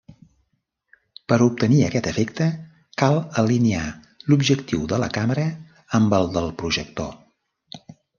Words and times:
Per 1.33 1.37
obtenir 1.47 1.81
aquest 1.87 2.07
efecte, 2.11 2.47
cal 3.01 3.17
alinear 3.41 3.83
l'objectiu 4.31 4.87
de 4.95 4.99
la 5.05 5.11
càmera 5.19 5.45
amb 5.99 6.17
el 6.21 6.27
del 6.39 6.49
projector. 6.63 7.13